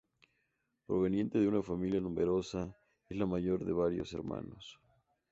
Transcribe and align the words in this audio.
Proveniente 0.87 1.37
de 1.37 1.47
una 1.47 1.61
familia 1.61 1.99
numerosa, 2.01 2.75
es 3.07 3.15
la 3.17 3.27
mayor 3.27 3.63
de 3.63 3.71
varios 3.71 4.11
hermanos. 4.13 4.79